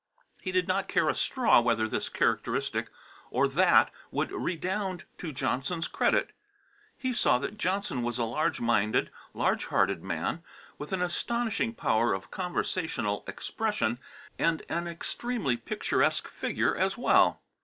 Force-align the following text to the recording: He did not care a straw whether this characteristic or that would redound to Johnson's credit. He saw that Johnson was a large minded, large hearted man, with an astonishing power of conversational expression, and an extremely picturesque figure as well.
He 0.41 0.51
did 0.51 0.67
not 0.67 0.87
care 0.87 1.07
a 1.09 1.13
straw 1.13 1.61
whether 1.61 1.87
this 1.87 2.09
characteristic 2.09 2.89
or 3.29 3.47
that 3.47 3.91
would 4.09 4.31
redound 4.31 5.03
to 5.19 5.31
Johnson's 5.31 5.87
credit. 5.87 6.31
He 6.97 7.13
saw 7.13 7.37
that 7.37 7.57
Johnson 7.59 8.01
was 8.01 8.17
a 8.17 8.23
large 8.23 8.59
minded, 8.59 9.11
large 9.35 9.65
hearted 9.65 10.01
man, 10.01 10.41
with 10.79 10.91
an 10.91 11.03
astonishing 11.03 11.75
power 11.75 12.13
of 12.13 12.31
conversational 12.31 13.23
expression, 13.27 13.99
and 14.39 14.63
an 14.69 14.87
extremely 14.87 15.55
picturesque 15.55 16.27
figure 16.27 16.75
as 16.75 16.97
well. 16.97 17.39